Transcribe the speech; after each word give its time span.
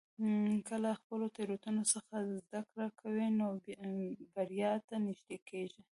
که 0.67 0.75
له 0.83 0.91
خپلو 0.99 1.25
تېروتنو 1.35 1.83
څخه 1.93 2.13
زده 2.37 2.59
کړه 2.71 2.87
کوې، 3.01 3.27
نو 3.39 3.47
بریا 4.35 4.73
ته 4.87 4.95
نږدې 5.07 5.37
کېږې. 5.49 5.81